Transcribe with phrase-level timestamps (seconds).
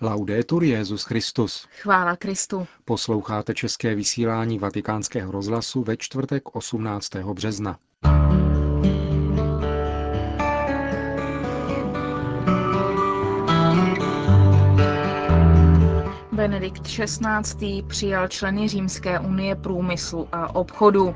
[0.00, 1.66] Laudetur Jezus Christus.
[1.82, 2.66] Chvála Kristu.
[2.84, 7.14] Posloucháte české vysílání Vatikánského rozhlasu ve čtvrtek 18.
[7.14, 7.78] března.
[16.32, 17.82] Benedikt XVI.
[17.82, 21.14] přijal členy Římské unie průmyslu a obchodu.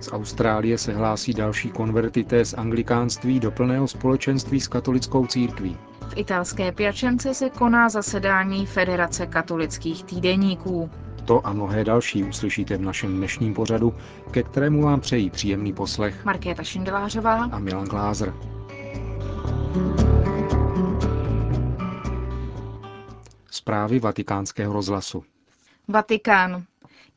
[0.00, 5.76] Z Austrálie se hlásí další konvertité z anglikánství do plného společenství s katolickou církví.
[6.08, 10.90] V italské Piačence se koná zasedání Federace katolických týdeníků.
[11.24, 13.94] To a mnohé další uslyšíte v našem dnešním pořadu,
[14.30, 18.34] ke kterému vám přejí příjemný poslech Markéta Šindelářová a Milan Glázer.
[23.50, 25.24] Zprávy vatikánského rozhlasu.
[25.88, 26.64] Vatikán.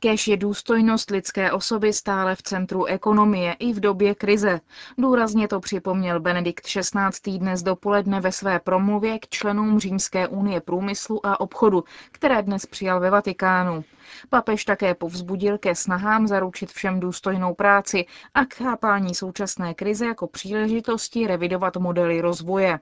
[0.00, 4.60] Kéž je důstojnost lidské osoby stále v centru ekonomie i v době krize.
[4.98, 7.38] Důrazně to připomněl Benedikt XVI.
[7.38, 13.00] dnes dopoledne ve své promluvě k členům Římské unie průmyslu a obchodu, které dnes přijal
[13.00, 13.84] ve Vatikánu.
[14.30, 20.26] Papež také povzbudil ke snahám zaručit všem důstojnou práci a k chápání současné krize jako
[20.26, 22.78] příležitosti revidovat modely rozvoje.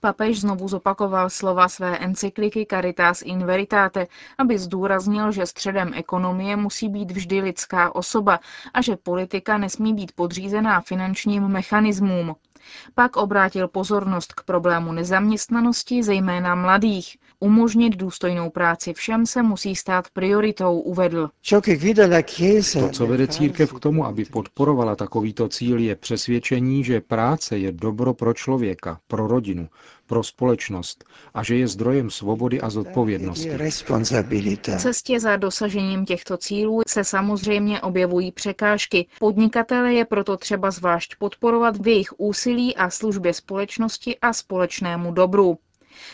[0.00, 4.06] Papež znovu zopakoval slova své encykliky Caritas in Veritate,
[4.38, 8.40] aby zdůraznil, že středem ekonomie musí být vždy lidská osoba
[8.74, 12.36] a že politika nesmí být podřízená finančním mechanismům.
[12.94, 17.16] Pak obrátil pozornost k problému nezaměstnanosti, zejména mladých.
[17.46, 21.30] Umožnit důstojnou práci všem se musí stát prioritou, uvedl.
[22.72, 27.72] To, co vede církev k tomu, aby podporovala takovýto cíl, je přesvědčení, že práce je
[27.72, 29.68] dobro pro člověka, pro rodinu,
[30.06, 33.50] pro společnost a že je zdrojem svobody a zodpovědnosti.
[34.66, 39.06] V cestě za dosažením těchto cílů se samozřejmě objevují překážky.
[39.18, 45.58] Podnikatele je proto třeba zvlášť podporovat v jejich úsilí a službě společnosti a společnému dobru.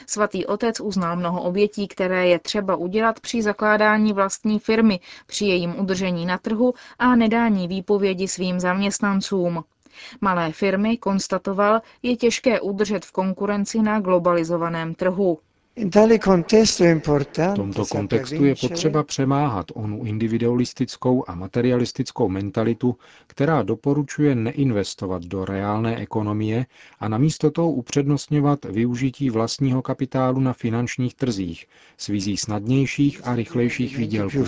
[0.07, 5.81] Svatý otec uznal mnoho obětí, které je třeba udělat při zakládání vlastní firmy, při jejím
[5.81, 9.65] udržení na trhu a nedání výpovědi svým zaměstnancům.
[10.21, 15.39] Malé firmy, konstatoval, je těžké udržet v konkurenci na globalizovaném trhu.
[15.77, 22.97] V tomto kontextu je potřeba přemáhat onu individualistickou a materialistickou mentalitu,
[23.27, 26.67] která doporučuje neinvestovat do reálné ekonomie
[27.01, 31.67] a namísto toho upřednostňovat využití vlastního kapitálu na finančních trzích
[31.99, 34.45] s vizí snadnějších a rychlejších výdělků.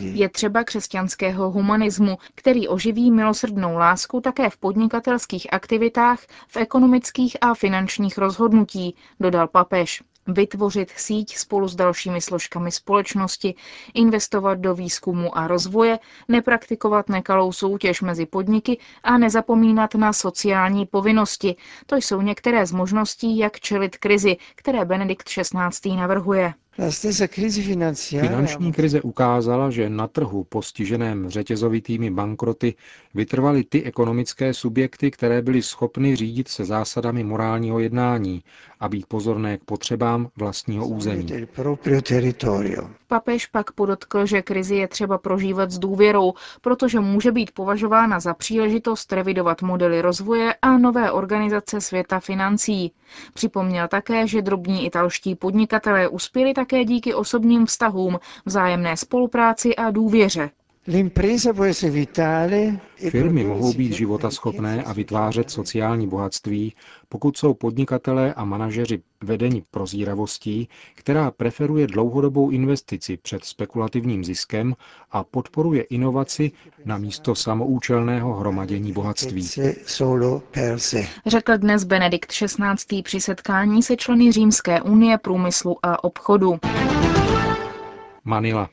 [0.00, 7.54] Je třeba křesťanského humanismu, který oživí milosrdnou lásku také v podnikatelských aktivitách, v ekonomických a
[7.54, 13.54] finančních rozhodnutí, dodal papež vytvořit síť spolu s dalšími složkami společnosti,
[13.94, 21.56] investovat do výzkumu a rozvoje, nepraktikovat nekalou soutěž mezi podniky a nezapomínat na sociální povinnosti.
[21.86, 25.96] To jsou některé z možností, jak čelit krizi, které Benedikt XVI.
[25.96, 26.54] navrhuje.
[28.20, 32.74] Finanční krize ukázala, že na trhu postiženém řetězovitými bankroty
[33.14, 38.42] vytrvaly ty ekonomické subjekty, které byly schopny řídit se zásadami morálního jednání
[38.80, 41.26] a být pozorné k potřebám vlastního území.
[43.08, 48.34] Papež pak podotkl, že krizi je třeba prožívat s důvěrou, protože může být považována za
[48.34, 52.92] příležitost revidovat modely rozvoje a nové organizace světa financí.
[53.34, 60.50] Připomněl také, že drobní italští podnikatelé uspěli také díky osobním vztahům, vzájemné spolupráci a důvěře.
[63.10, 66.74] Firmy mohou být životaschopné a vytvářet sociální bohatství,
[67.08, 74.74] pokud jsou podnikatelé a manažeři vedeni prozíravostí, která preferuje dlouhodobou investici před spekulativním ziskem
[75.10, 76.52] a podporuje inovaci
[76.84, 79.48] na místo samoučelného hromadění bohatství.
[81.26, 83.02] Řekl dnes Benedikt XVI.
[83.02, 86.58] při setkání se členy Římské unie průmyslu a obchodu.
[88.24, 88.68] Manila.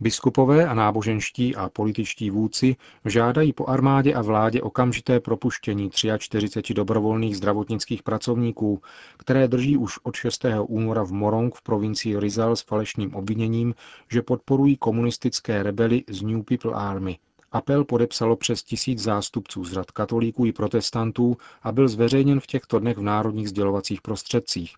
[0.00, 7.36] Biskupové a náboženští a političtí vůdci žádají po armádě a vládě okamžité propuštění 43 dobrovolných
[7.36, 8.82] zdravotnických pracovníků,
[9.16, 10.44] které drží už od 6.
[10.66, 13.74] února v Morong v provincii Rizal s falešným obviněním,
[14.10, 17.18] že podporují komunistické rebely z New People Army.
[17.56, 22.78] Apel podepsalo přes tisíc zástupců z řad katolíků i protestantů a byl zveřejněn v těchto
[22.78, 24.74] dnech v národních sdělovacích prostředcích.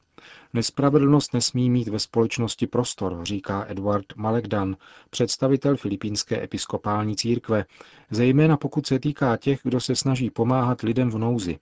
[0.55, 4.77] Nespravedlnost nesmí mít ve společnosti prostor, říká Edward Malekdan,
[5.11, 7.65] představitel filipínské episkopální církve,
[8.11, 11.59] zejména pokud se týká těch, kdo se snaží pomáhat lidem v nouzi.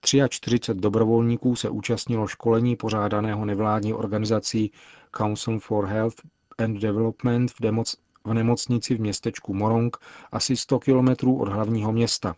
[0.00, 4.72] 43 dobrovolníků se účastnilo školení pořádaného nevládní organizací
[5.16, 6.16] Council for Health
[6.58, 7.96] and Development v, democ-
[8.28, 9.96] v nemocnici v městečku Morong,
[10.32, 12.34] asi 100 kilometrů od hlavního města.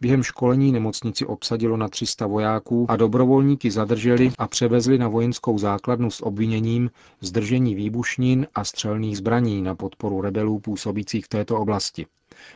[0.00, 6.10] Během školení nemocnici obsadilo na 300 vojáků a dobrovolníky zadrželi a převezli na vojenskou základnu
[6.10, 6.90] s obviněním
[7.20, 12.06] zdržení výbušnin a střelných zbraní na podporu rebelů působících v této oblasti.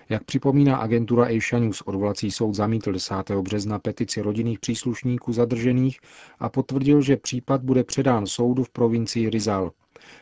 [0.08, 3.14] Jak připomíná agentura Asia News, odvolací soud zamítl 10.
[3.42, 6.00] března petici rodinných příslušníků zadržených
[6.38, 9.72] a potvrdil, že případ bude předán soudu v provincii Rizal.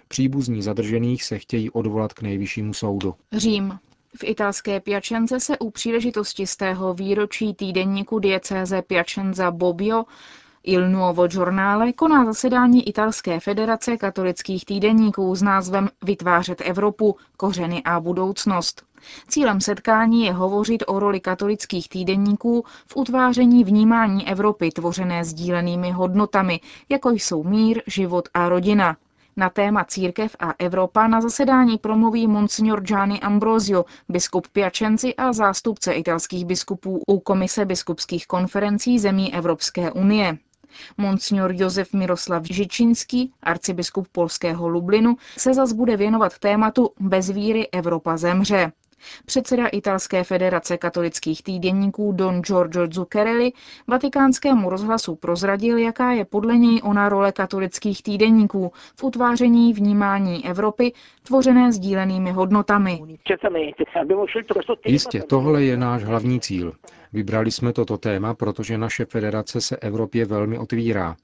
[0.09, 3.15] Příbuzní zadržených se chtějí odvolat k nejvyššímu soudu.
[3.33, 3.79] Řím.
[4.19, 10.05] V italské Piačence se u příležitosti z tého výročí týdenníku diecéze Piacenza Bobbio
[10.67, 18.01] Il Nuovo Giornale koná zasedání Italské federace katolických týdenníků s názvem Vytvářet Evropu, kořeny a
[18.01, 18.83] budoucnost.
[19.29, 26.61] Cílem setkání je hovořit o roli katolických týdenníků v utváření vnímání Evropy tvořené sdílenými hodnotami,
[26.89, 28.97] jako jsou mír, život a rodina.
[29.37, 35.93] Na téma Církev a Evropa na zasedání promluví monsignor Gianni Ambrosio, biskup Piacenzi a zástupce
[35.93, 40.39] italských biskupů u Komise biskupských konferencí zemí Evropské unie.
[40.99, 48.17] Monsignor Josef Miroslav Žičinský, arcibiskup polského Lublinu, se zas bude věnovat tématu Bez víry Evropa
[48.17, 48.73] zemře.
[49.27, 53.53] Předseda Italské federace katolických týdenníků Don Giorgio Zuccherelli
[53.89, 60.93] vatikánskému rozhlasu prozradil, jaká je podle něj ona role katolických týdenníků v utváření vnímání Evropy,
[61.23, 63.01] tvořené sdílenými hodnotami.
[64.87, 66.73] Jistě, tohle je náš hlavní cíl.
[67.15, 71.17] Vybrali jsme toto téma, protože naše federace se Evropě velmi otvírá.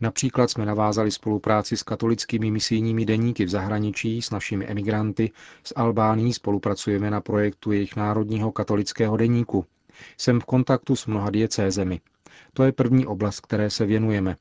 [0.00, 5.30] Například jsme navázali spolupráci s katolickými misijními deníky v zahraničí s našimi emigranty.
[5.64, 9.64] S Albánií spolupracujeme na projektu jejich národního katolického deníku.
[10.18, 12.00] Jsem v kontaktu s mnoha diecézemi.
[12.52, 14.36] To je první oblast, které se věnujeme.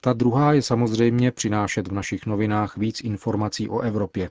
[0.00, 4.30] Ta druhá je samozřejmě přinášet v našich novinách víc informací o Evropě.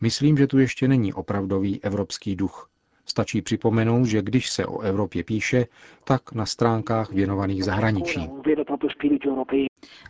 [0.00, 2.70] Myslím, že tu ještě není opravdový evropský duch.
[3.10, 5.66] Stačí připomenout, že když se o Evropě píše,
[6.04, 8.30] tak na stránkách věnovaných zahraničí.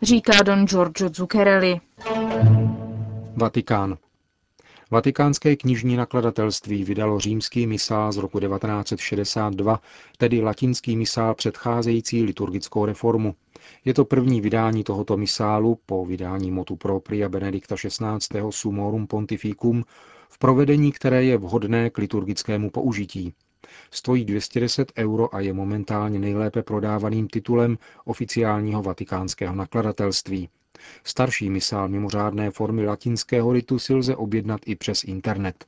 [0.03, 1.81] Říká Don Giorgio Zuccherelli.
[3.37, 3.97] Vatikán.
[4.91, 9.81] Vatikánské knižní nakladatelství vydalo římský misál z roku 1962,
[10.19, 13.35] tedy latinský misál předcházející liturgickou reformu.
[13.85, 18.41] Je to první vydání tohoto misálu po vydání motu propria Benedikta XVI.
[18.51, 19.85] Sumorum Pontificum
[20.31, 23.35] v provedení, které je vhodné k liturgickému použití.
[23.91, 30.49] Stojí 210 euro a je momentálně nejlépe prodávaným titulem oficiálního vatikánského nakladatelství.
[31.05, 35.65] Starší misál mimořádné formy latinského ritu si lze objednat i přes internet.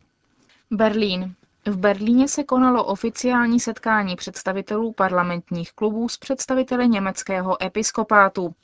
[0.71, 1.35] Berlín.
[1.67, 8.55] V Berlíně se konalo oficiální setkání představitelů parlamentních klubů s představiteli německého episkopátu.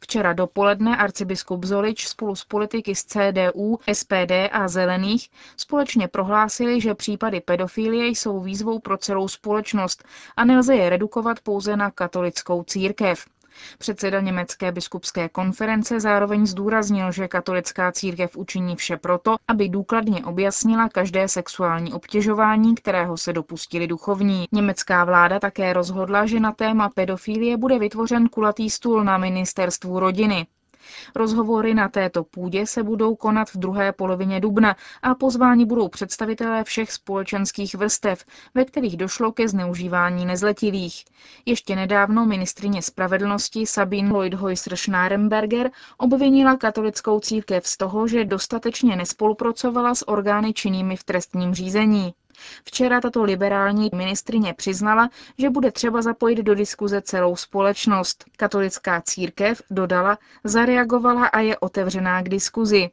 [0.00, 6.94] Včera dopoledne arcibiskup Zolič spolu s politiky z CDU, SPD a Zelených společně prohlásili, že
[6.94, 10.04] případy pedofilie jsou výzvou pro celou společnost
[10.36, 13.26] a nelze je redukovat pouze na katolickou církev.
[13.78, 20.88] Předseda Německé biskupské konference zároveň zdůraznil, že katolická církev učiní vše proto, aby důkladně objasnila
[20.88, 24.44] každé sexuální obtěžování, kterého se dopustili duchovní.
[24.52, 30.46] Německá vláda také rozhodla, že na téma pedofilie bude vytvořen kulatý stůl na ministerstvu rodiny.
[31.14, 36.64] Rozhovory na této půdě se budou konat v druhé polovině dubna a pozváni budou představitelé
[36.64, 38.24] všech společenských vrstev,
[38.54, 41.04] ve kterých došlo ke zneužívání nezletilých.
[41.46, 50.08] Ještě nedávno ministrině spravedlnosti Sabine Lloyd-Heusser-Schnarrenberger obvinila katolickou církev z toho, že dostatečně nespolupracovala s
[50.08, 52.14] orgány činnými v trestním řízení.
[52.64, 58.24] Včera tato liberální ministrině přiznala, že bude třeba zapojit do diskuze celou společnost.
[58.36, 62.90] Katolická církev, dodala, zareagovala a je otevřená k diskuzi.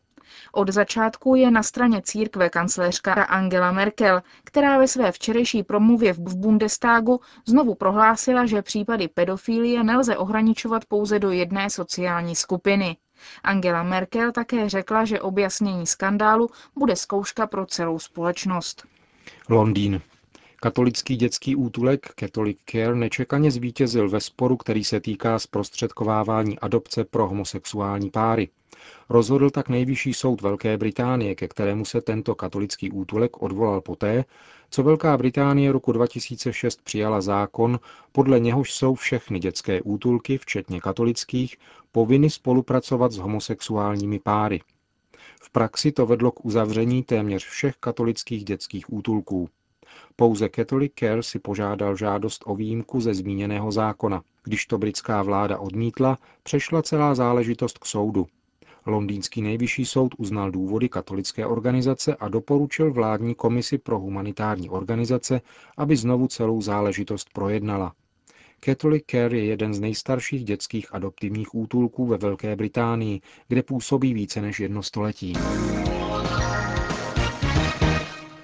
[0.52, 6.36] Od začátku je na straně církve kancléřka Angela Merkel, která ve své včerejší promluvě v
[6.36, 12.98] Bundestagu znovu prohlásila, že případy pedofilie nelze ohraničovat pouze do jedné sociální skupiny.
[13.44, 18.86] Angela Merkel také řekla, že objasnění skandálu bude zkouška pro celou společnost.
[19.50, 20.02] Londýn.
[20.56, 27.28] Katolický dětský útulek Catholic Care nečekaně zvítězil ve sporu, který se týká zprostředkovávání adopce pro
[27.28, 28.50] homosexuální páry.
[29.10, 34.26] Rozhodl tak nejvyšší soud Velké Británie, ke kterému se tento katolický útulek odvolal poté,
[34.70, 37.80] co Velká Británie roku 2006 přijala zákon,
[38.12, 41.58] podle něhož jsou všechny dětské útulky, včetně katolických,
[41.92, 44.62] povinny spolupracovat s homosexuálními páry.
[45.46, 49.50] V praxi to vedlo k uzavření téměř všech katolických dětských útulků.
[50.16, 54.24] Pouze Catholic Care si požádal žádost o výjimku ze zmíněného zákona.
[54.44, 58.28] Když to britská vláda odmítla, přešla celá záležitost k soudu.
[58.86, 65.42] Londýnský nejvyšší soud uznal důvody katolické organizace a doporučil vládní komisi pro humanitární organizace,
[65.78, 67.94] aby znovu celou záležitost projednala.
[68.66, 74.42] Catholic Care je jeden z nejstarších dětských adoptivních útulků ve Velké Británii, kde působí více
[74.42, 75.34] než jedno století.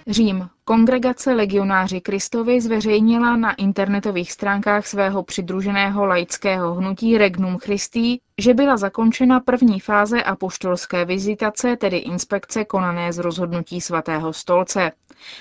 [0.09, 0.49] Řím.
[0.63, 8.77] Kongregace Legionáři Kristovi zveřejnila na internetových stránkách svého přidruženého laického hnutí Regnum Christi, že byla
[8.77, 14.91] zakončena první fáze apoštolské vizitace, tedy inspekce konané z rozhodnutí svatého stolce.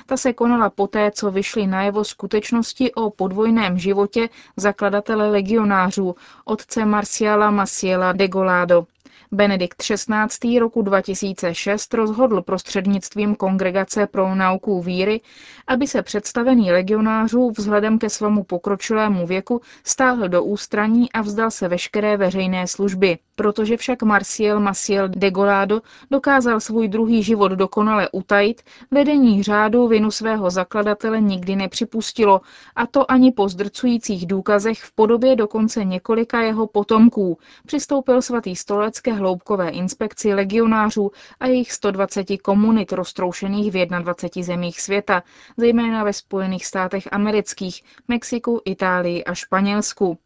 [0.06, 7.50] Ta se konala poté, co vyšly najevo skutečnosti o podvojném životě zakladatele legionářů, otce Marciala
[7.50, 8.86] Maciela de Golado.
[9.32, 10.58] Benedikt XVI.
[10.58, 15.20] roku 2006 rozhodl prostřednictvím Kongregace pro nauku víry,
[15.66, 21.68] aby se představený legionářů vzhledem ke svému pokročilému věku stáhl do ústraní a vzdal se
[21.68, 23.18] veškeré veřejné služby.
[23.36, 25.80] Protože však Marciel Maciel de Golado
[26.10, 32.40] dokázal svůj druhý život dokonale utajit, vedení řádu vinu svého zakladatele nikdy nepřipustilo,
[32.76, 39.00] a to ani po zdrcujících důkazech v podobě dokonce několika jeho potomků, přistoupil svatý stolec
[39.00, 41.10] ke hloubkové inspekci legionářů
[41.40, 45.22] a jejich 120 komunit roztroušených v 21 zemích světa,
[45.56, 50.18] zejména ve Spojených státech amerických, Mexiku, Itálii a Španělsku.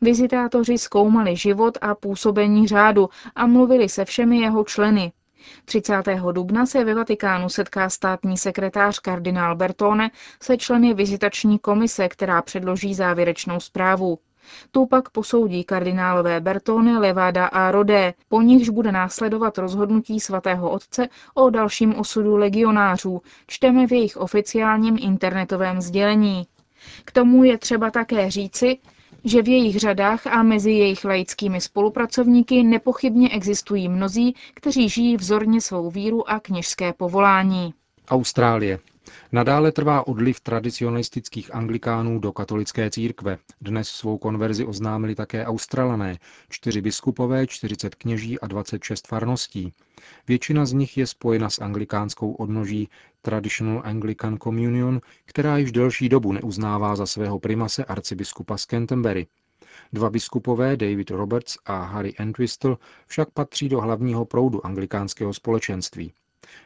[0.00, 5.12] Vizitátoři zkoumali život a působení řádu a mluvili se všemi jeho členy.
[5.64, 5.94] 30.
[6.32, 10.10] dubna se ve Vatikánu setká státní sekretář kardinál Bertone
[10.42, 14.18] se členy vizitační komise, která předloží závěrečnou zprávu.
[14.70, 21.08] Tu pak posoudí kardinálové Bertone, Levada a Rodé, po nichž bude následovat rozhodnutí svatého otce
[21.34, 26.46] o dalším osudu legionářů, čteme v jejich oficiálním internetovém sdělení.
[27.04, 28.78] K tomu je třeba také říci,
[29.24, 35.60] že v jejich řadách a mezi jejich laickými spolupracovníky nepochybně existují mnozí, kteří žijí vzorně
[35.60, 37.74] svou víru a kněžské povolání.
[38.10, 38.78] Austrálie.
[39.32, 43.38] Nadále trvá odliv tradicionalistických anglikánů do katolické církve.
[43.60, 49.72] Dnes svou konverzi oznámili také australané, čtyři biskupové, 40 kněží a 26 farností.
[50.28, 52.88] Většina z nich je spojena s anglikánskou odnoží
[53.22, 59.26] Traditional Anglican Communion, která již delší dobu neuznává za svého primase arcibiskupa z Canterbury.
[59.92, 62.76] Dva biskupové, David Roberts a Harry Entwistle,
[63.06, 66.12] však patří do hlavního proudu anglikánského společenství.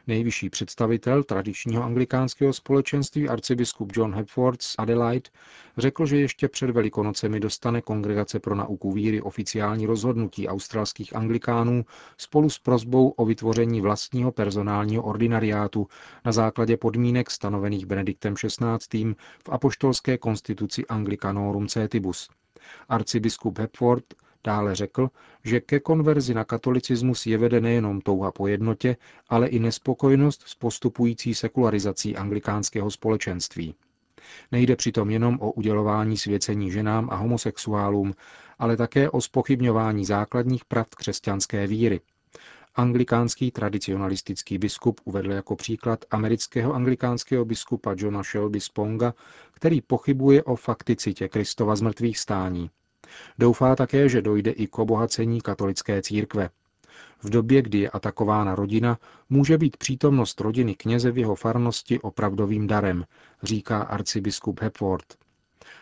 [0.07, 5.29] Nejvyšší představitel tradičního anglikánského společenství arcibiskup John Hepford z Adelaide
[5.77, 11.85] řekl, že ještě před velikonocemi dostane Kongregace pro nauku víry oficiální rozhodnutí australských anglikánů
[12.17, 15.87] spolu s prozbou o vytvoření vlastního personálního ordinariátu
[16.25, 19.15] na základě podmínek stanovených Benediktem XVI.
[19.45, 22.29] v apoštolské konstituci Anglicanorum Cetibus.
[22.89, 24.03] Arcibiskup Hepford
[24.45, 25.09] Dále řekl,
[25.43, 28.97] že ke konverzi na katolicismus je vede nejenom touha po jednotě,
[29.29, 33.75] ale i nespokojenost s postupující sekularizací anglikánského společenství.
[34.51, 38.13] Nejde přitom jenom o udělování svěcení ženám a homosexuálům,
[38.59, 42.01] ale také o spochybňování základních pravd křesťanské víry.
[42.75, 49.13] Anglikánský tradicionalistický biskup uvedl jako příklad amerického anglikánského biskupa Johna Shelby Sponga,
[49.51, 52.69] který pochybuje o fakticitě Kristova zmrtvých stání.
[53.39, 56.49] Doufá také, že dojde i k obohacení katolické církve.
[57.23, 58.97] V době, kdy je atakována rodina,
[59.29, 63.05] může být přítomnost rodiny kněze v jeho farnosti opravdovým darem,
[63.43, 65.17] říká arcibiskup Hepworth.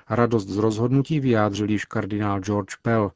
[0.10, 3.12] Radost z rozhodnutí vyjádřil již kardinál George Pell.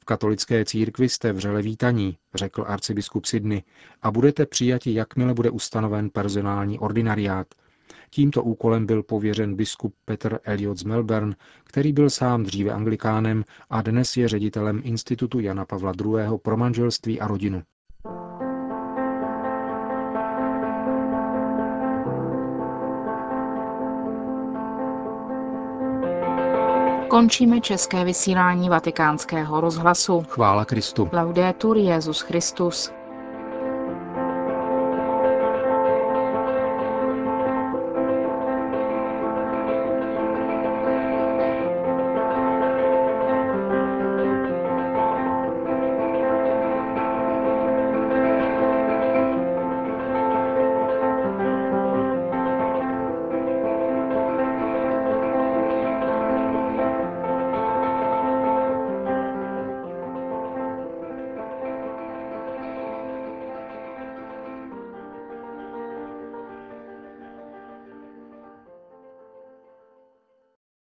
[0.00, 3.62] V katolické církvi jste vřele vítaní, řekl arcibiskup Sydney,
[4.02, 7.46] a budete přijati, jakmile bude ustanoven personální ordinariát–
[8.10, 13.82] Tímto úkolem byl pověřen biskup Peter Elliot z Melbourne, který byl sám dříve anglikánem a
[13.82, 16.38] dnes je ředitelem Institutu Jana Pavla II.
[16.42, 17.62] pro manželství a rodinu.
[27.16, 30.22] Končíme české vysílání vatikánského rozhlasu.
[30.28, 31.08] Chvála Kristu.
[31.12, 32.95] Laudetur Jezus Christus.